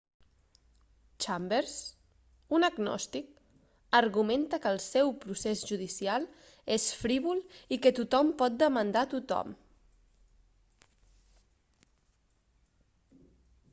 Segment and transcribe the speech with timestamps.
[1.23, 1.73] chambers
[2.57, 3.27] un agnòstic
[3.99, 6.25] argumenta que el seu procés judicial
[6.77, 7.43] és frívol
[7.77, 9.53] i que tothom pot demandar a tothom